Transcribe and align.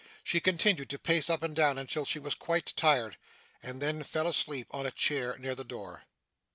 She 0.23 0.39
continued 0.39 0.89
to 0.89 0.97
pace 0.97 1.29
up 1.29 1.43
and 1.43 1.55
down 1.55 1.77
until 1.77 2.05
she 2.05 2.17
was 2.17 2.33
quite 2.33 2.73
tired, 2.75 3.17
and 3.61 3.79
then 3.79 4.01
fell 4.01 4.25
asleep 4.25 4.65
on 4.71 4.87
a 4.87 4.91
chair 4.91 5.37
near 5.37 5.53
the 5.53 5.63
door. 5.63 6.05